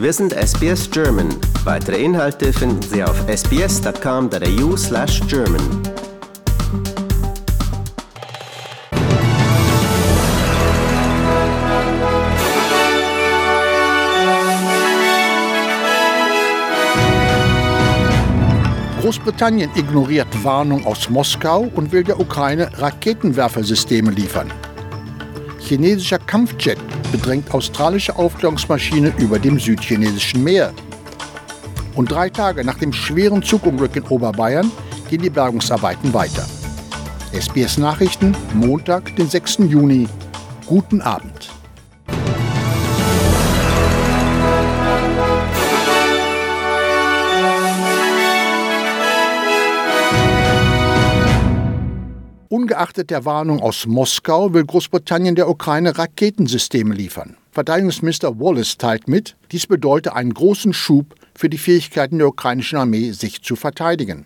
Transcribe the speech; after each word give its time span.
Wir 0.00 0.12
sind 0.14 0.32
SBS 0.32 0.90
German. 0.90 1.28
Weitere 1.64 2.02
Inhalte 2.02 2.54
finden 2.54 2.80
Sie 2.80 3.04
auf 3.04 3.22
sbs.com.au/german. 3.28 5.60
Großbritannien 19.02 19.70
ignoriert 19.74 20.28
Warnung 20.42 20.86
aus 20.86 21.10
Moskau 21.10 21.70
und 21.74 21.92
will 21.92 22.04
der 22.04 22.18
Ukraine 22.18 22.70
Raketenwerfersysteme 22.78 24.12
liefern. 24.12 24.50
Chinesischer 25.70 26.18
Kampfjet 26.18 26.78
bedrängt 27.12 27.54
australische 27.54 28.16
Aufklärungsmaschine 28.16 29.14
über 29.18 29.38
dem 29.38 29.56
südchinesischen 29.60 30.42
Meer. 30.42 30.74
Und 31.94 32.10
drei 32.10 32.28
Tage 32.28 32.64
nach 32.64 32.78
dem 32.78 32.92
schweren 32.92 33.40
Zugunglück 33.40 33.94
in 33.94 34.02
Oberbayern 34.02 34.72
gehen 35.08 35.22
die 35.22 35.30
Bergungsarbeiten 35.30 36.12
weiter. 36.12 36.44
SBS 37.32 37.78
Nachrichten, 37.78 38.36
Montag, 38.52 39.14
den 39.14 39.28
6. 39.28 39.58
Juni. 39.68 40.08
Guten 40.66 41.02
Abend. 41.02 41.39
Ungeachtet 52.80 53.10
der 53.10 53.26
Warnung 53.26 53.60
aus 53.60 53.84
Moskau 53.84 54.54
will 54.54 54.64
Großbritannien 54.64 55.34
der 55.34 55.50
Ukraine 55.50 55.98
Raketensysteme 55.98 56.94
liefern. 56.94 57.36
Verteidigungsminister 57.52 58.40
Wallace 58.40 58.78
teilt 58.78 59.06
mit, 59.06 59.36
dies 59.52 59.66
bedeute 59.66 60.16
einen 60.16 60.32
großen 60.32 60.72
Schub 60.72 61.14
für 61.36 61.50
die 61.50 61.58
Fähigkeiten 61.58 62.16
der 62.16 62.28
ukrainischen 62.28 62.78
Armee, 62.78 63.10
sich 63.10 63.42
zu 63.42 63.54
verteidigen. 63.54 64.24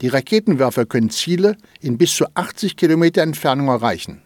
Die 0.00 0.08
Raketenwerfer 0.08 0.86
können 0.86 1.10
Ziele 1.10 1.56
in 1.80 1.98
bis 1.98 2.16
zu 2.16 2.24
80 2.34 2.74
Kilometer 2.76 3.22
Entfernung 3.22 3.68
erreichen. 3.68 4.22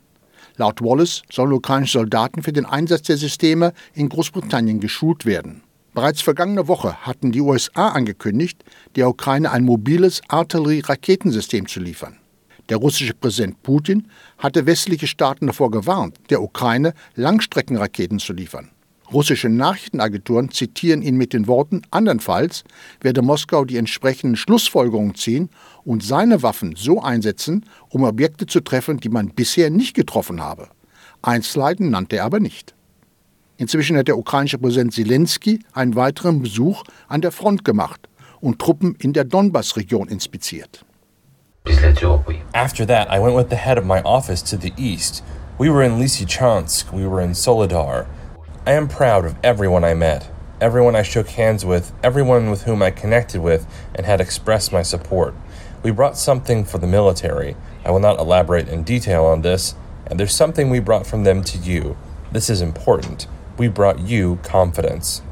Laut 0.57 0.81
Wallace 0.81 1.21
sollen 1.31 1.53
ukrainische 1.53 1.99
Soldaten 1.99 2.43
für 2.43 2.55
den 2.55 2.65
Einsatz 2.65 3.03
der 3.03 3.19
Systeme 3.19 3.75
in 3.93 4.09
Großbritannien 4.09 4.81
geschult 4.81 5.27
werden. 5.27 5.63
Bereits 5.93 6.23
vergangene 6.23 6.69
Woche 6.69 7.03
hatten 7.03 7.33
die 7.33 7.43
USA 7.43 7.89
angekündigt, 7.89 8.65
der 8.97 9.11
Ukraine 9.11 9.51
ein 9.51 9.65
mobiles 9.65 10.23
Artillerie-Raketensystem 10.29 11.69
zu 11.69 11.81
liefern. 11.81 12.17
Der 12.73 12.79
russische 12.79 13.13
Präsident 13.13 13.63
Putin 13.63 14.09
hatte 14.39 14.65
westliche 14.65 15.07
Staaten 15.07 15.47
davor 15.47 15.71
gewarnt, 15.71 16.17
der 16.31 16.41
Ukraine 16.41 16.95
Langstreckenraketen 17.17 18.19
zu 18.19 18.33
liefern. 18.33 18.71
Russische 19.13 19.51
Nachrichtenagenturen 19.51 20.51
zitieren 20.51 21.03
ihn 21.03 21.19
mit 21.19 21.35
den 21.35 21.47
Worten, 21.49 21.83
andernfalls 21.91 22.65
werde 23.03 23.21
Moskau 23.21 23.67
die 23.67 23.77
entsprechenden 23.77 24.37
Schlussfolgerungen 24.37 25.15
ziehen 25.17 25.51
und 25.85 26.03
seine 26.03 26.43
Waffen 26.43 26.75
so 26.75 27.03
einsetzen, 27.03 27.67
um 27.91 28.05
Objekte 28.05 28.47
zu 28.47 28.61
treffen, 28.61 28.97
die 28.97 29.11
man 29.11 29.29
bisher 29.29 29.69
nicht 29.69 29.93
getroffen 29.93 30.41
habe. 30.41 30.69
Einzelheiten 31.21 31.91
nannte 31.91 32.17
er 32.17 32.25
aber 32.25 32.41
nicht. 32.41 32.75
Inzwischen 33.59 33.99
hat 33.99 34.09
der 34.09 34.17
ukrainische 34.17 34.57
Präsident 34.57 34.95
Zelensky 34.95 35.59
einen 35.75 35.95
weiteren 35.95 36.41
Besuch 36.41 36.85
an 37.07 37.21
der 37.21 37.33
Front 37.33 37.67
gemacht 37.67 38.09
und 38.41 38.59
Truppen 38.59 38.95
in 38.95 39.13
der 39.13 39.25
Donbass-Region 39.25 40.09
inspiziert. 40.09 40.87
After 42.55 42.85
that, 42.87 43.11
I 43.11 43.19
went 43.19 43.35
with 43.35 43.51
the 43.51 43.57
head 43.57 43.79
of 43.79 43.87
my 43.87 44.03
office 44.03 44.43
to 44.43 44.57
the 44.57 44.73
east. 44.77 45.23
We 45.59 45.71
were 45.71 45.83
in 45.83 45.99
Lysychansk, 45.99 46.93
we 46.93 47.07
were 47.07 47.21
in 47.21 47.31
Solidar. 47.31 48.07
I 48.67 48.73
am 48.73 48.89
proud 48.89 49.25
of 49.25 49.37
everyone 49.43 49.83
I 49.83 49.95
met, 49.95 50.31
everyone 50.61 50.95
I 50.95 51.03
shook 51.03 51.29
hands 51.29 51.65
with, 51.65 51.93
everyone 52.03 52.51
with 52.51 52.63
whom 52.63 52.83
I 52.83 52.91
connected 52.91 53.41
with 53.41 53.67
and 53.95 54.05
had 54.05 54.21
expressed 54.21 54.73
my 54.73 54.83
support. 54.83 55.35
We 55.83 55.91
brought 55.91 56.19
something 56.19 56.65
for 56.65 56.79
the 56.79 56.87
military. 56.87 57.57
I 57.85 57.91
will 57.91 58.01
not 58.01 58.19
elaborate 58.19 58.69
in 58.69 58.83
detail 58.83 59.25
on 59.25 59.43
this, 59.43 59.75
and 60.07 60.21
there's 60.21 60.35
something 60.35 60.71
we 60.71 60.81
brought 60.81 61.07
from 61.07 61.25
them 61.25 61.43
to 61.45 61.59
you. 61.59 61.97
This 62.31 62.51
is 62.51 62.61
important. 62.61 63.27
We 63.59 63.69
brought 63.69 63.99
you 64.01 64.39
confidence. 64.43 65.23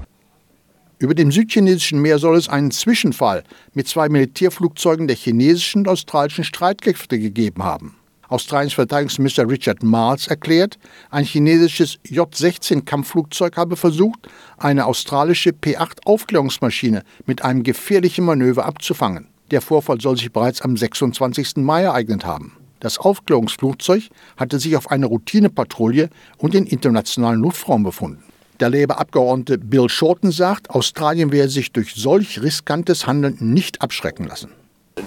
Über 1.03 1.15
dem 1.15 1.33
südchinesischen 1.33 2.03
Meer 2.03 2.19
soll 2.19 2.37
es 2.37 2.51
einen 2.51 2.71
Zwischenfall 2.71 3.43
mit 3.73 3.89
zwei 3.89 4.11
Militärflugzeugen 4.11 5.09
der 5.09 5.17
chinesischen 5.17 5.79
und 5.79 5.89
australischen 5.89 6.45
Streitkräfte 6.45 7.19
gegeben 7.19 7.65
haben. 7.65 7.97
Australiens 8.29 8.75
Verteidigungsminister 8.75 9.49
Richard 9.49 9.83
Marles 9.83 10.27
erklärt, 10.27 10.79
ein 11.09 11.25
chinesisches 11.25 11.99
J-16 12.07 12.85
Kampfflugzeug 12.85 13.57
habe 13.57 13.77
versucht, 13.77 14.29
eine 14.59 14.85
australische 14.85 15.55
P-8 15.55 16.05
Aufklärungsmaschine 16.05 17.03
mit 17.25 17.43
einem 17.43 17.63
gefährlichen 17.63 18.27
Manöver 18.27 18.67
abzufangen. 18.67 19.27
Der 19.51 19.63
Vorfall 19.63 20.03
soll 20.03 20.19
sich 20.19 20.31
bereits 20.31 20.61
am 20.61 20.77
26. 20.77 21.57
Mai 21.57 21.85
ereignet 21.85 22.27
haben. 22.27 22.53
Das 22.79 22.99
Aufklärungsflugzeug 22.99 24.11
hatte 24.37 24.59
sich 24.59 24.77
auf 24.77 24.91
einer 24.91 25.07
Routinepatrouille 25.07 26.11
und 26.37 26.53
den 26.53 26.67
internationalen 26.67 27.41
Luftraum 27.41 27.85
befunden. 27.85 28.23
Der 28.61 28.69
Labour-Abgeordnete 28.69 29.57
Bill 29.57 29.89
Shorten 29.89 30.31
sagt, 30.31 30.71
Australien 30.71 31.33
werde 31.33 31.49
sich 31.49 31.73
durch 31.73 31.95
solch 31.95 32.43
riskantes 32.43 33.07
Handeln 33.07 33.39
nicht 33.41 33.81
abschrecken 33.81 34.27
lassen. 34.27 34.51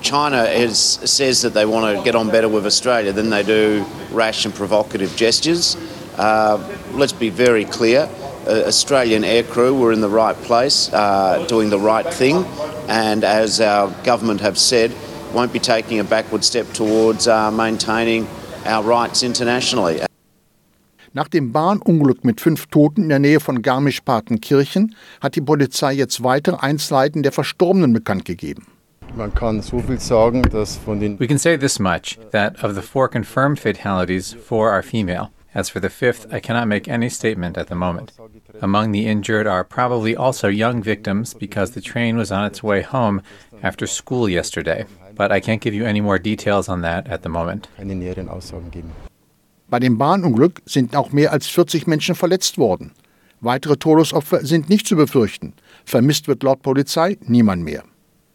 China 0.02 0.46
has, 0.46 1.00
says 1.04 1.42
that 1.42 1.54
they 1.54 1.66
want 1.66 1.96
to 1.96 2.04
get 2.04 2.16
on 2.16 2.30
better 2.30 2.50
with 2.50 2.66
Australia 2.66 3.14
than 3.14 3.30
they 3.30 3.44
do 3.44 3.86
rash 4.12 4.46
and 4.46 4.56
provocative 4.56 5.16
gestures. 5.16 5.78
Uh, 6.18 6.58
let's 6.96 7.14
be 7.14 7.30
very 7.30 7.66
clear. 7.66 8.10
Uh, 8.48 8.64
Australian 8.66 9.24
aircrew 9.24 9.78
were 9.80 9.94
in 9.94 10.02
the 10.02 10.10
right 10.10 10.36
place, 10.44 10.92
uh, 10.92 11.46
doing 11.48 11.70
the 11.70 11.80
right 11.80 12.12
thing, 12.12 12.44
and 12.88 13.24
as 13.24 13.62
our 13.62 13.90
government 14.04 14.42
have 14.42 14.58
said, 14.58 14.92
won't 15.34 15.54
be 15.54 15.60
taking 15.60 16.00
a 16.00 16.04
backward 16.04 16.44
step 16.44 16.66
towards 16.74 17.28
uh, 17.28 17.52
maintaining 17.52 18.28
our 18.66 18.84
rights 18.84 19.24
internationally. 19.24 20.02
Nach 21.16 21.28
dem 21.28 21.52
Bahnunglück 21.52 22.26
mit 22.26 22.42
fünf 22.42 22.66
Toten 22.68 23.04
in 23.04 23.10
der 23.10 23.20
Nähe 23.20 23.40
von 23.40 23.62
Garmisch-Partenkirchen 23.62 24.96
hat 25.22 25.36
die 25.36 25.42
Polizei 25.42 25.94
jetzt 25.94 26.24
weitere 26.24 26.56
Einzelheiten 26.56 27.22
der 27.22 27.32
Verstorbenen 27.32 27.94
bekannt 27.94 28.26
gegeben. 28.26 28.66
Man 29.16 29.32
kann 29.32 29.62
so 29.62 29.78
viel 29.78 30.00
sagen, 30.00 30.42
dass 30.42 30.76
von 30.76 31.00
den 31.00 31.20
We 31.20 31.28
can 31.28 31.38
say 31.38 31.56
this 31.56 31.78
much 31.78 32.18
that 32.32 32.64
of 32.64 32.74
the 32.74 32.82
four 32.82 33.08
confirmed 33.08 33.60
fatalities, 33.60 34.34
four 34.34 34.72
are 34.72 34.82
female. 34.82 35.30
As 35.54 35.70
for 35.70 35.80
the 35.80 35.90
fifth, 35.90 36.34
I 36.34 36.40
cannot 36.40 36.68
make 36.68 36.92
any 36.92 37.10
statement 37.10 37.60
at 37.60 37.68
the 37.68 37.76
moment. 37.76 38.14
Among 38.60 38.92
the 38.92 39.06
injured 39.06 39.46
are 39.46 39.64
probably 39.64 40.16
also 40.16 40.48
young 40.48 40.82
victims 40.82 41.36
because 41.36 41.74
the 41.74 41.82
train 41.82 42.18
was 42.18 42.32
on 42.32 42.46
its 42.46 42.64
way 42.64 42.82
home 42.82 43.22
after 43.62 43.86
school 43.86 44.28
yesterday. 44.28 44.86
But 45.14 45.32
I 45.32 45.40
can't 45.40 45.62
give 45.62 45.76
you 45.76 45.86
any 45.86 46.02
more 46.02 46.18
details 46.18 46.68
on 46.68 46.82
that 46.82 47.08
at 47.08 47.22
the 47.22 47.30
moment. 47.30 47.68
Bei 49.74 49.80
dem 49.80 49.98
Bahnunglück 49.98 50.62
sind 50.68 50.96
auch 50.96 51.12
mehr 51.12 51.32
als 51.32 51.48
40 51.48 51.88
Menschen 51.88 52.14
verletzt 52.14 52.60
worden. 52.60 52.92
Weitere 53.42 53.76
Todesopfer 53.76 54.46
sind 54.46 54.70
nicht 54.70 54.86
zu 54.86 54.96
befürchten. 54.96 55.54
Vermisst 55.84 56.28
wird 56.28 56.44
laut 56.44 56.62
Polizei 56.62 57.18
niemand 57.22 57.64
mehr. 57.64 57.84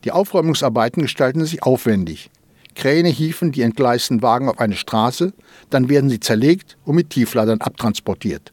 Die 0.02 0.10
Aufräumungsarbeiten 0.10 1.02
gestalten 1.02 1.44
sich 1.44 1.62
aufwendig. 1.62 2.28
Kräne 2.74 3.08
hieven 3.08 3.52
die 3.52 3.62
entgleisten 3.62 4.20
Wagen 4.20 4.48
auf 4.48 4.58
eine 4.58 4.74
Straße, 4.74 5.32
dann 5.70 5.88
werden 5.88 6.10
sie 6.10 6.18
zerlegt 6.18 6.76
und 6.84 6.96
mit 6.96 7.10
Tiefladern 7.10 7.60
abtransportiert. 7.60 8.52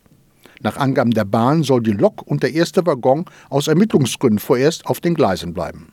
Nach 0.61 0.77
Angaben 0.77 1.09
der 1.09 1.25
Bahn 1.25 1.63
soll 1.63 1.81
die 1.81 1.91
Lok 1.91 2.21
und 2.21 2.43
der 2.43 2.53
erste 2.53 2.85
Waggon 2.85 3.25
aus 3.49 3.67
Ermittlungsgründen 3.67 4.37
vorerst 4.37 4.85
auf 4.85 4.99
den 4.99 5.15
Gleisen 5.15 5.55
bleiben. 5.55 5.91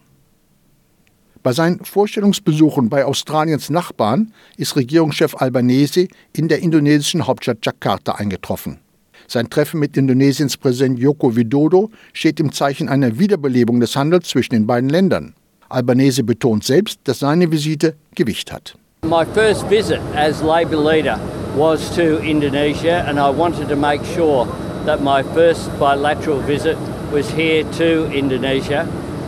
Bei 1.42 1.53
seinen 1.53 1.84
Vorstellungsbesuchen 1.84 2.88
bei 2.88 3.04
Australiens 3.04 3.69
Nachbarn 3.69 4.32
ist 4.56 4.76
Regierungschef 4.76 5.34
Albanese 5.34 6.06
in 6.32 6.47
der 6.47 6.60
indonesischen 6.60 7.26
Hauptstadt 7.26 7.58
Jakarta 7.66 8.12
eingetroffen. 8.12 8.78
Sein 9.27 9.50
Treffen 9.50 9.80
mit 9.80 9.97
Indonesiens 9.97 10.56
Präsident 10.56 11.00
Joko 11.00 11.34
Widodo 11.34 11.91
steht 12.12 12.39
im 12.39 12.53
Zeichen 12.53 12.89
einer 12.89 13.18
Wiederbelebung 13.18 13.80
des 13.80 13.97
Handels 13.97 14.28
zwischen 14.28 14.54
den 14.54 14.66
beiden 14.68 14.89
Ländern. 14.89 15.34
Albanese 15.68 16.22
betont 16.22 16.62
selbst, 16.62 17.00
dass 17.04 17.18
seine 17.18 17.50
Visite 17.50 17.94
Gewicht 18.15 18.53
hat. 18.53 18.77
My 19.04 19.24
first 19.34 19.68
visit 19.68 20.00
as 20.15 20.42
Labor 20.42 20.77
leader 20.77 21.18
was 21.56 21.92
to 21.97 22.18
Indonesia, 22.18 23.04
and 23.09 23.18
I 23.18 23.36
wanted 23.36 23.68
to 23.68 23.77
make 23.77 24.04
sure 24.15 24.47
that 24.86 25.03
my 25.03 25.24
first 25.34 25.71
bilateral 25.80 26.41
visit 26.47 26.77
was 27.12 27.28
here 27.28 27.65
to 27.78 28.06
Indonesia. 28.12 28.86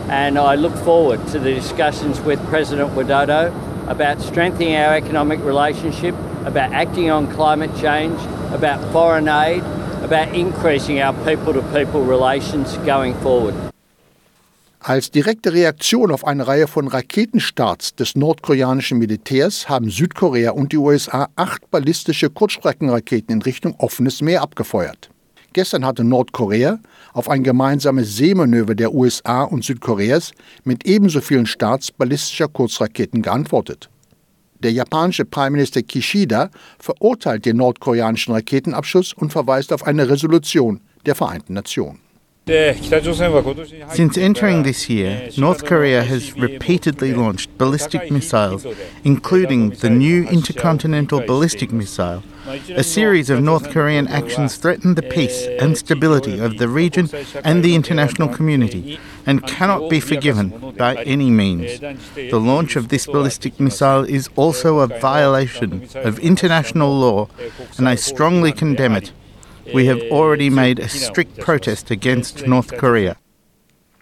And 0.09 0.37
I 0.37 0.55
look 0.55 0.75
forward 0.83 1.19
to 1.31 1.39
the 1.39 1.53
discussions 1.53 2.19
with 2.21 2.39
President 2.49 2.91
Widodo 2.95 3.51
about 3.87 4.21
strengthening 4.21 4.75
our 4.75 4.95
economic 4.95 5.39
relationship, 5.43 6.13
about 6.45 6.71
acting 6.73 7.09
on 7.09 7.27
climate 7.27 7.71
change, 7.81 8.19
about 8.53 8.79
foreign 8.91 9.27
aid, 9.27 9.63
about 10.03 10.33
increasing 10.35 11.01
our 11.01 11.13
people 11.25 11.53
to 11.53 11.61
people 11.73 12.01
relations 12.01 12.77
going 12.85 13.15
forward. 13.21 13.55
Als 14.79 15.09
direkte 15.09 15.51
Reaktion 15.51 16.11
auf 16.11 16.27
eine 16.27 16.45
Reihe 16.45 16.67
von 16.67 16.87
Raketenstarts 16.87 17.95
des 17.95 18.15
nordkoreanischen 18.15 18.99
Militärs 18.99 19.67
haben 19.67 19.89
Südkorea 19.89 20.51
und 20.51 20.71
die 20.71 20.77
USA 20.77 21.29
acht 21.35 21.71
ballistische 21.71 22.29
Kurzstreckenraketen 22.29 23.33
in 23.33 23.41
Richtung 23.41 23.73
offenes 23.79 24.21
Meer 24.21 24.43
abgefeuert. 24.43 25.09
Gestern 25.53 25.85
hatte 25.85 26.03
Nordkorea 26.03 26.77
auf 27.15 27.29
ein 27.29 27.43
gemeinsames 27.43 28.17
Seemanöver 28.17 28.75
der 28.75 28.93
USA 28.93 29.43
und 29.43 29.63
Südkoreas 29.63 30.33
mit 30.65 30.85
ebenso 30.85 31.21
vielen 31.21 31.45
Starts 31.45 31.91
ballistischer 31.91 32.49
Kurzraketen 32.49 33.21
geantwortet. 33.21 33.89
Der 34.59 34.73
japanische 34.73 35.23
Premierminister 35.23 35.81
Kishida 35.81 36.49
verurteilt 36.77 37.45
den 37.45 37.57
nordkoreanischen 37.57 38.33
Raketenabschuss 38.33 39.13
und 39.13 39.31
verweist 39.31 39.71
auf 39.71 39.87
eine 39.87 40.09
Resolution 40.09 40.81
der 41.05 41.15
Vereinten 41.15 41.53
Nationen. 41.53 42.04
Since 42.47 44.19
entering 44.19 44.61
this 44.61 44.87
year, 44.87 45.31
North 45.35 45.65
Korea 45.65 46.03
has 46.03 46.37
repeatedly 46.37 47.11
launched 47.11 47.57
ballistic 47.57 48.11
missiles, 48.11 48.67
including 49.03 49.71
the 49.71 49.89
new 49.89 50.27
intercontinental 50.27 51.21
ballistic 51.21 51.71
missile. 51.71 52.21
A 52.69 52.83
series 52.83 53.31
of 53.31 53.41
North 53.41 53.71
Korean 53.71 54.07
actions 54.07 54.57
threaten 54.57 54.93
the 54.93 55.01
peace 55.01 55.47
and 55.59 55.75
stability 55.75 56.37
of 56.37 56.59
the 56.59 56.67
region 56.67 57.09
and 57.43 57.63
the 57.63 57.73
international 57.73 58.27
community 58.27 58.99
and 59.25 59.47
cannot 59.47 59.89
be 59.89 59.99
forgiven 59.99 60.75
by 60.77 60.97
any 60.97 61.31
means. 61.31 61.79
The 61.79 62.39
launch 62.39 62.75
of 62.75 62.89
this 62.89 63.07
ballistic 63.07 63.59
missile 63.59 64.03
is 64.03 64.29
also 64.35 64.81
a 64.81 64.87
violation 64.87 65.89
of 65.95 66.19
international 66.19 66.93
law, 66.93 67.27
and 67.79 67.89
I 67.89 67.95
strongly 67.95 68.51
condemn 68.51 68.95
it. 68.95 69.11
We 69.73 69.89
have 69.89 70.01
already 70.11 70.49
made 70.49 70.79
a 70.79 70.87
strict 70.87 71.37
protest 71.37 71.89
against 71.91 72.45
North 72.45 72.77
Korea. 72.77 73.15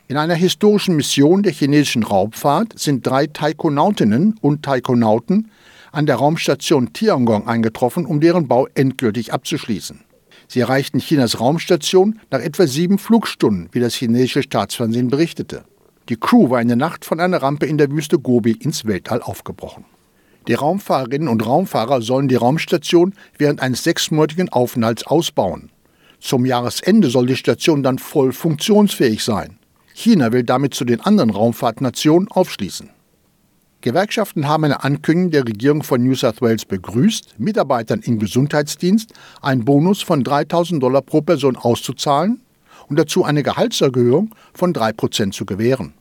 In 0.07 0.17
einer 0.17 0.35
historischen 0.35 0.95
Mission 0.95 1.41
der 1.43 1.53
chinesischen 1.53 2.03
Raumfahrt 2.03 2.77
sind 2.77 3.07
drei 3.07 3.27
Taikonautinnen 3.27 4.35
und 4.41 4.63
Taikonauten 4.63 5.49
an 5.91 6.05
der 6.05 6.17
Raumstation 6.17 6.91
Tiangong 6.91 7.47
eingetroffen, 7.47 8.05
um 8.05 8.19
deren 8.19 8.47
Bau 8.47 8.67
endgültig 8.73 9.31
abzuschließen. 9.31 10.01
Sie 10.49 10.59
erreichten 10.59 10.99
Chinas 10.99 11.39
Raumstation 11.39 12.19
nach 12.29 12.41
etwa 12.41 12.67
sieben 12.67 12.97
Flugstunden, 12.97 13.69
wie 13.71 13.79
das 13.79 13.95
chinesische 13.95 14.43
Staatsfernsehen 14.43 15.09
berichtete. 15.09 15.63
Die 16.09 16.17
Crew 16.17 16.49
war 16.49 16.61
in 16.61 16.67
der 16.67 16.77
Nacht 16.77 17.05
von 17.05 17.21
einer 17.21 17.41
Rampe 17.41 17.65
in 17.65 17.77
der 17.77 17.89
Wüste 17.89 18.19
Gobi 18.19 18.51
ins 18.51 18.85
Weltall 18.85 19.21
aufgebrochen. 19.21 19.85
Die 20.47 20.53
Raumfahrerinnen 20.55 21.27
und 21.27 21.45
Raumfahrer 21.45 22.01
sollen 22.01 22.27
die 22.27 22.35
Raumstation 22.35 23.13
während 23.37 23.61
eines 23.61 23.83
sechsmonatigen 23.83 24.49
Aufenthalts 24.49 25.05
ausbauen. 25.07 25.69
Zum 26.19 26.45
Jahresende 26.45 27.09
soll 27.09 27.27
die 27.27 27.35
Station 27.35 27.83
dann 27.83 27.99
voll 27.99 28.31
funktionsfähig 28.31 29.23
sein. 29.23 29.57
China 29.93 30.31
will 30.31 30.43
damit 30.43 30.73
zu 30.73 30.85
den 30.85 31.01
anderen 31.01 31.29
Raumfahrtnationen 31.29 32.29
aufschließen. 32.29 32.89
Gewerkschaften 33.81 34.47
haben 34.47 34.63
eine 34.63 34.83
Ankündigung 34.83 35.31
der 35.31 35.45
Regierung 35.45 35.83
von 35.83 36.01
New 36.01 36.15
South 36.15 36.41
Wales 36.41 36.63
begrüßt, 36.63 37.35
Mitarbeitern 37.37 37.99
im 37.99 38.17
Gesundheitsdienst 38.17 39.11
einen 39.41 39.65
Bonus 39.65 40.01
von 40.01 40.23
3000 40.23 40.81
Dollar 40.81 41.01
pro 41.01 41.21
Person 41.21 41.57
auszuzahlen 41.57 42.41
und 42.87 42.97
dazu 42.97 43.25
eine 43.25 43.43
Gehaltserhöhung 43.43 44.33
von 44.53 44.73
3% 44.73 45.31
zu 45.31 45.45
gewähren. 45.45 45.93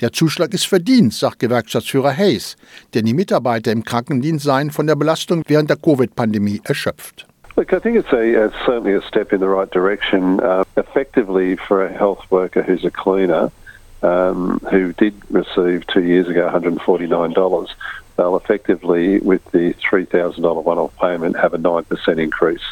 Der 0.00 0.12
Zuschlag 0.12 0.54
ist 0.54 0.66
verdient, 0.66 1.12
sagt 1.12 1.40
Gewerkschaftsführer 1.40 2.12
Hayes, 2.12 2.56
denn 2.94 3.04
die 3.04 3.12
Mitarbeiter 3.12 3.70
im 3.70 3.84
Krankendienst 3.84 4.46
seien 4.46 4.70
von 4.70 4.86
der 4.86 4.96
Belastung 4.96 5.42
während 5.46 5.68
der 5.68 5.76
Covid-Pandemie 5.76 6.62
erschöpft. 6.64 7.26
Look, 7.56 7.74
I 7.74 7.80
think 7.80 7.96
it's 7.96 8.12
a, 8.12 8.46
uh, 8.46 8.50
certainly 8.64 8.94
a 8.94 9.02
step 9.02 9.34
in 9.34 9.40
the 9.40 9.46
right 9.46 9.70
direction. 9.70 10.40
Uh, 10.40 10.64
effectively, 10.76 11.56
for 11.56 11.84
a 11.84 11.92
health 11.92 12.24
worker 12.30 12.62
who's 12.62 12.86
a 12.86 12.90
cleaner 12.90 13.50
um, 14.02 14.60
who 14.70 14.94
did 14.94 15.12
receive 15.28 15.86
two 15.88 16.04
years 16.04 16.28
ago 16.28 16.48
$149, 16.50 17.68
they'll 18.16 18.36
effectively, 18.36 19.18
with 19.18 19.44
the 19.52 19.74
$3,000 19.74 20.64
one 20.64 20.78
off 20.78 20.96
payment, 20.96 21.36
have 21.36 21.52
a 21.52 21.58
9% 21.58 22.18
increase. 22.18 22.64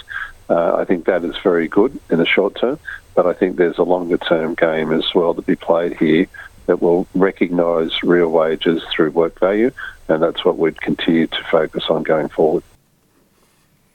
Uh, 0.48 0.76
I 0.76 0.86
think 0.86 1.04
that 1.04 1.22
is 1.24 1.36
very 1.42 1.68
good 1.68 1.98
in 2.08 2.18
the 2.18 2.24
short 2.24 2.54
term, 2.58 2.78
but 3.14 3.26
I 3.26 3.34
think 3.34 3.56
there's 3.56 3.76
a 3.76 3.82
longer 3.82 4.16
term 4.16 4.54
game 4.54 4.92
as 4.92 5.14
well 5.14 5.34
to 5.34 5.42
be 5.42 5.56
played 5.56 5.94
here 5.98 6.26
that 6.68 6.80
will 6.80 7.06
recognise 7.14 7.90
real 8.04 8.30
wages 8.30 8.80
through 8.94 9.10
work 9.12 9.40
value, 9.40 9.72
and 10.06 10.22
that's 10.22 10.44
what 10.44 10.56
we'd 10.56 10.80
continue 10.80 11.26
to 11.26 11.42
focus 11.50 11.90
on 11.90 12.04
going 12.04 12.28
forward. 12.28 12.62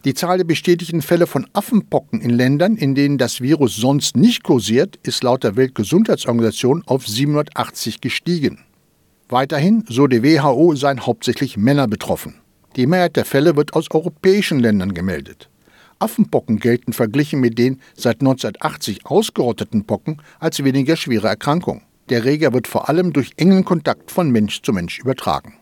Die 0.04 0.14
Zahl 0.14 0.38
der 0.38 0.44
bestätigten 0.44 1.02
Fälle 1.02 1.28
von 1.28 1.48
Affenpocken 1.54 2.20
in 2.20 2.32
Ländern, 2.32 2.76
in 2.76 2.94
denen 2.94 3.18
das 3.18 3.40
Virus 3.40 3.78
sonst 3.78 4.18
nicht 4.18 4.44
kursiert, 4.44 5.00
ist 5.04 5.24
laut 5.24 5.46
der 5.46 5.56
Weltgesundheitsorganisation 5.56 6.84
auf 6.86 7.08
780 7.08 8.02
gestiegen. 8.02 8.60
Weiterhin, 9.30 9.86
so 9.88 10.08
die 10.08 10.22
WHO, 10.22 10.76
seien 10.76 11.06
hauptsächlich 11.06 11.56
Männer 11.56 11.88
betroffen. 11.88 12.36
Die 12.76 12.86
Mehrheit 12.86 13.16
der 13.16 13.24
Fälle 13.24 13.56
wird 13.56 13.76
aus 13.76 13.90
europäischen 13.92 14.60
Ländern 14.60 14.94
gemeldet. 14.94 15.50
Affenpocken 16.00 16.60
gelten 16.60 16.92
verglichen 16.92 17.40
mit 17.40 17.58
den 17.58 17.80
seit 17.96 18.20
1980 18.20 19.06
ausgerotteten 19.06 19.86
Pocken 19.86 20.22
als 20.42 20.62
weniger 20.66 20.98
schwere 20.98 21.30
Erkrankung. 21.30 21.82
Der 22.10 22.26
Reger 22.26 22.54
wird 22.54 22.68
vor 22.68 22.90
allem 22.90 23.14
durch 23.14 23.32
engen 23.38 23.64
Kontakt 23.64 24.12
von 24.12 24.30
Mensch 24.30 24.62
zu 24.62 24.74
Mensch 24.74 25.00
übertragen. 25.00 25.56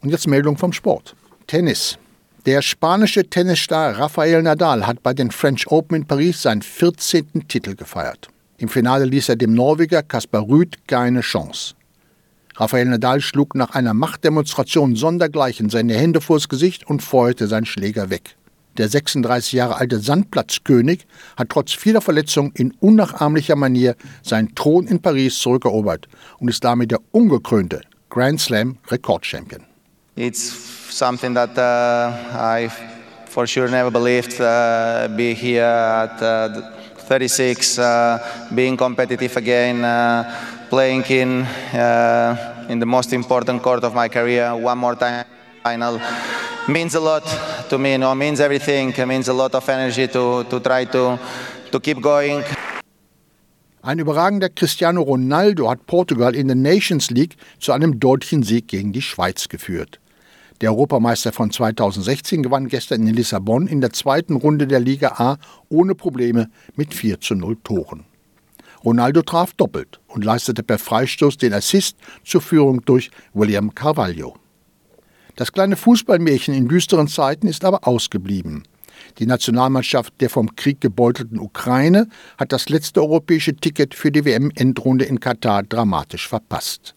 Und 0.00 0.10
jetzt 0.10 0.26
Meldung 0.26 0.56
vom 0.56 0.72
Sport. 0.72 1.14
Tennis. 1.46 1.98
Der 2.46 2.62
spanische 2.62 3.28
Tennisstar 3.28 3.98
Rafael 3.98 4.42
Nadal 4.42 4.86
hat 4.86 5.02
bei 5.02 5.14
den 5.14 5.30
French 5.30 5.66
Open 5.68 5.98
in 5.98 6.06
Paris 6.06 6.42
seinen 6.42 6.62
14. 6.62 7.46
Titel 7.46 7.76
gefeiert. 7.76 8.28
Im 8.58 8.68
Finale 8.68 9.04
ließ 9.04 9.28
er 9.28 9.36
dem 9.36 9.54
Norweger 9.54 10.02
Kaspar 10.02 10.48
Rüth 10.48 10.76
keine 10.88 11.20
Chance. 11.20 11.74
Rafael 12.56 12.86
Nadal 12.86 13.20
schlug 13.20 13.54
nach 13.54 13.70
einer 13.70 13.94
Machtdemonstration 13.94 14.96
sondergleichen 14.96 15.70
seine 15.70 15.94
Hände 15.94 16.20
vors 16.20 16.48
Gesicht 16.48 16.86
und 16.86 17.02
feuerte 17.02 17.46
seinen 17.46 17.66
Schläger 17.66 18.10
weg. 18.10 18.36
Der 18.78 18.88
36 18.88 19.52
Jahre 19.52 19.76
alte 19.76 20.00
Sandplatzkönig 20.00 21.06
hat 21.36 21.50
trotz 21.50 21.72
vieler 21.72 22.00
Verletzungen 22.00 22.52
in 22.54 22.72
unnachahmlicher 22.80 23.54
Manier 23.54 23.96
seinen 24.22 24.54
Thron 24.54 24.86
in 24.86 25.02
Paris 25.02 25.38
zurückerobert 25.38 26.08
und 26.38 26.48
ist 26.48 26.64
damit 26.64 26.90
der 26.90 27.00
ungekrönte 27.10 27.82
Grand 28.08 28.40
Slam 28.40 28.78
Rekordchampion. 28.90 29.64
It's 30.16 30.52
something 30.90 31.34
that 31.34 31.56
uh, 31.56 32.12
I 32.36 32.70
for 33.26 33.46
sure 33.46 33.68
never 33.68 33.90
believed 33.90 34.40
uh, 34.40 35.08
be 35.16 35.34
here 35.34 35.64
at 35.64 36.20
uh, 36.22 36.72
36, 37.08 37.78
uh, 37.78 38.18
being 38.54 38.76
competitive 38.76 39.36
again, 39.36 39.84
uh, 39.84 40.24
playing 40.68 41.02
in 41.04 41.42
uh, 41.74 42.66
in 42.68 42.78
the 42.78 42.86
most 42.86 43.12
important 43.12 43.62
court 43.62 43.84
of 43.84 43.94
my 43.94 44.08
career. 44.08 44.54
One 44.54 44.78
more 44.78 44.94
time 44.94 45.24
final. 45.62 46.00
Means 46.68 46.94
a 46.94 47.00
lot 47.00 47.24
to 47.72 47.78
me, 47.78 47.92
you 47.92 47.98
know, 47.98 48.14
means 48.14 48.38
everything, 48.38 48.90
it 48.90 49.06
means 49.06 49.28
a 49.28 49.32
lot 49.32 49.54
of 49.54 49.66
energy 49.68 50.06
to, 50.06 50.44
to 50.44 50.60
try 50.60 50.84
to, 50.84 51.18
to 51.70 51.80
keep 51.80 52.00
going. 52.00 52.44
Ein 53.84 53.98
überragender 53.98 54.48
Cristiano 54.50 55.02
Ronaldo 55.02 55.68
hat 55.68 55.86
Portugal 55.86 56.36
in 56.36 56.46
der 56.46 56.54
Nations 56.54 57.10
League 57.10 57.36
zu 57.58 57.72
einem 57.72 57.98
deutlichen 57.98 58.44
Sieg 58.44 58.68
gegen 58.68 58.92
die 58.92 59.02
Schweiz 59.02 59.48
geführt. 59.48 59.98
Der 60.60 60.70
Europameister 60.70 61.32
von 61.32 61.50
2016 61.50 62.44
gewann 62.44 62.68
gestern 62.68 63.04
in 63.08 63.14
Lissabon 63.14 63.66
in 63.66 63.80
der 63.80 63.92
zweiten 63.92 64.36
Runde 64.36 64.68
der 64.68 64.78
Liga 64.78 65.14
A 65.16 65.38
ohne 65.68 65.96
Probleme 65.96 66.48
mit 66.76 66.94
4 66.94 67.20
zu 67.20 67.34
0 67.34 67.56
Toren. 67.64 68.04
Ronaldo 68.84 69.22
traf 69.22 69.52
doppelt 69.54 69.98
und 70.06 70.24
leistete 70.24 70.62
per 70.62 70.78
Freistoß 70.78 71.38
den 71.38 71.54
Assist 71.54 71.96
zur 72.22 72.42
Führung 72.42 72.84
durch 72.84 73.10
William 73.32 73.74
Carvalho. 73.74 74.36
Das 75.36 75.52
kleine 75.52 75.76
Fußballmärchen 75.76 76.54
in 76.54 76.68
düsteren 76.68 77.08
Zeiten 77.08 77.46
ist 77.46 77.64
aber 77.64 77.86
ausgeblieben. 77.88 78.64
Die 79.18 79.26
Nationalmannschaft 79.26 80.14
der 80.20 80.30
vom 80.30 80.54
Krieg 80.56 80.80
gebeutelten 80.80 81.38
Ukraine 81.38 82.08
hat 82.38 82.52
das 82.52 82.68
letzte 82.68 83.00
europäische 83.00 83.54
Ticket 83.54 83.94
für 83.94 84.12
die 84.12 84.24
WM-Endrunde 84.24 85.04
in 85.04 85.20
Katar 85.20 85.62
dramatisch 85.62 86.28
verpasst. 86.28 86.94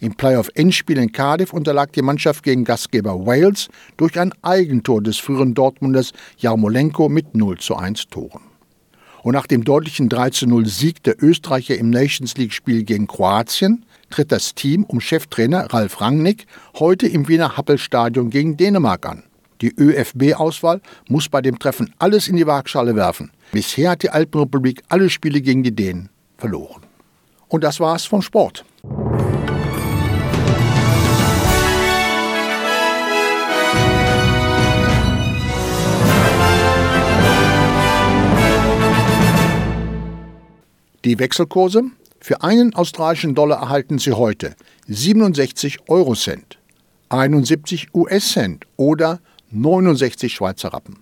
Im 0.00 0.14
Playoff-Endspiel 0.14 0.98
in 0.98 1.10
Cardiff 1.10 1.52
unterlag 1.52 1.92
die 1.92 2.02
Mannschaft 2.02 2.44
gegen 2.44 2.64
Gastgeber 2.64 3.26
Wales 3.26 3.68
durch 3.96 4.18
ein 4.18 4.32
Eigentor 4.42 5.02
des 5.02 5.18
früheren 5.18 5.54
Dortmunders 5.54 6.12
Jarmolenko 6.36 7.08
mit 7.08 7.34
0 7.34 7.58
zu 7.58 7.74
1 7.74 8.06
Toren. 8.08 8.42
Und 9.22 9.32
nach 9.32 9.48
dem 9.48 9.64
deutlichen 9.64 10.08
3 10.08 10.30
zu 10.30 10.46
0 10.46 10.66
Sieg 10.66 11.02
der 11.02 11.20
Österreicher 11.20 11.76
im 11.76 11.90
Nations 11.90 12.36
League-Spiel 12.36 12.84
gegen 12.84 13.08
Kroatien 13.08 13.84
tritt 14.10 14.32
das 14.32 14.54
Team 14.54 14.84
um 14.84 15.00
Cheftrainer 15.00 15.72
Ralf 15.72 16.00
Rangnick 16.00 16.46
heute 16.78 17.06
im 17.06 17.28
Wiener 17.28 17.56
Happelstadion 17.56 18.30
gegen 18.30 18.56
Dänemark 18.56 19.06
an. 19.06 19.22
Die 19.60 19.74
ÖFB-Auswahl 19.76 20.80
muss 21.08 21.28
bei 21.28 21.42
dem 21.42 21.58
Treffen 21.58 21.92
alles 21.98 22.28
in 22.28 22.36
die 22.36 22.46
Waagschale 22.46 22.94
werfen. 22.94 23.30
Bisher 23.52 23.90
hat 23.90 24.02
die 24.02 24.10
Alpenrepublik 24.10 24.82
alle 24.88 25.10
Spiele 25.10 25.40
gegen 25.40 25.62
die 25.62 25.74
Dänen 25.74 26.10
verloren. 26.36 26.82
Und 27.48 27.64
das 27.64 27.80
war's 27.80 28.04
vom 28.04 28.22
Sport. 28.22 28.64
Die 41.04 41.18
Wechselkurse 41.18 41.84
für 42.20 42.42
einen 42.42 42.74
australischen 42.74 43.34
Dollar 43.34 43.60
erhalten 43.60 43.98
Sie 43.98 44.12
heute 44.12 44.54
67 44.86 45.88
Eurocent, 45.88 46.58
71 47.10 47.94
US-Cent 47.94 48.66
oder 48.76 49.20
69 49.50 50.34
Schweizer 50.34 50.72
Rappen. 50.72 50.98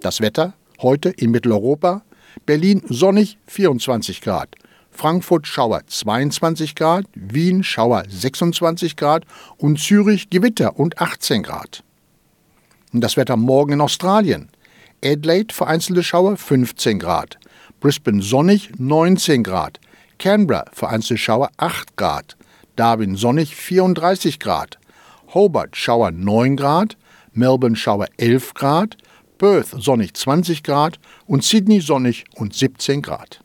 Das 0.00 0.20
Wetter 0.20 0.54
heute 0.80 1.10
in 1.10 1.30
Mitteleuropa 1.30 2.02
Berlin 2.46 2.82
sonnig 2.88 3.38
24 3.46 4.20
Grad. 4.20 4.48
Frankfurt 4.90 5.46
Schauer 5.46 5.82
22 5.86 6.74
Grad, 6.76 7.06
Wien 7.14 7.64
Schauer 7.64 8.04
26 8.08 8.96
Grad 8.96 9.24
und 9.56 9.80
Zürich 9.80 10.30
Gewitter 10.30 10.78
und 10.78 11.00
18 11.00 11.42
Grad. 11.42 11.82
Und 12.92 13.00
das 13.00 13.16
Wetter 13.16 13.36
morgen 13.36 13.72
in 13.72 13.80
Australien. 13.80 14.50
Adelaide 15.04 15.52
vereinzelte 15.52 16.02
Schauer 16.02 16.36
15 16.36 16.98
Grad, 16.98 17.38
Brisbane 17.80 18.22
sonnig 18.22 18.70
19 18.78 19.42
Grad, 19.42 19.80
Canberra 20.18 20.64
vereinzelte 20.72 21.18
Schauer 21.18 21.50
8 21.56 21.96
Grad, 21.96 22.36
Darwin 22.76 23.16
sonnig 23.16 23.54
34 23.54 24.40
Grad, 24.40 24.78
Hobart 25.32 25.76
Schauer 25.76 26.10
9 26.10 26.56
Grad, 26.56 26.96
Melbourne 27.32 27.76
Schauer 27.76 28.08
11 28.16 28.54
Grad, 28.54 28.96
Perth 29.38 29.74
sonnig 29.76 30.14
20 30.14 30.62
Grad 30.62 30.98
und 31.26 31.44
Sydney 31.44 31.80
sonnig 31.80 32.24
und 32.34 32.54
17 32.54 33.02
Grad. 33.02 33.40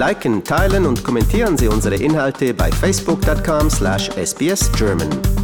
Liken, 0.00 0.42
teilen 0.44 0.86
und 0.86 1.04
kommentieren 1.04 1.58
Sie 1.58 1.68
unsere 1.68 1.96
Inhalte 1.96 2.54
bei 2.54 2.72
facebook.com/sbsgerman. 2.72 5.39